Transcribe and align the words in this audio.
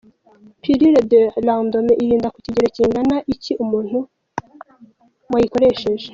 Pilule 0.61 1.01
du 1.11 1.21
lendemain 1.45 1.99
irinda 2.03 2.27
ku 2.33 2.39
kigero 2.45 2.67
kingana 2.75 3.15
iki 3.33 3.51
umuntu 3.63 3.97
wayikoresheje?. 5.31 6.07